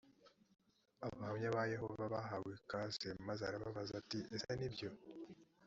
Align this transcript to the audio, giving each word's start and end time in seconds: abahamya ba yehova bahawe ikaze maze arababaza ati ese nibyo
abahamya 1.05 1.49
ba 1.55 1.63
yehova 1.73 2.03
bahawe 2.13 2.49
ikaze 2.59 3.07
maze 3.27 3.41
arababaza 3.45 3.93
ati 4.01 4.19
ese 4.35 4.51
nibyo 4.59 4.89